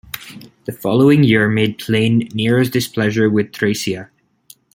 The 0.65 0.71
following 0.71 1.23
year 1.23 1.47
made 1.47 1.77
plain 1.77 2.27
Nero's 2.33 2.71
displeasure 2.71 3.29
with 3.29 3.51
Thrasea. 3.53 4.09